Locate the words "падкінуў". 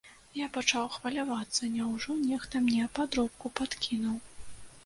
3.61-4.17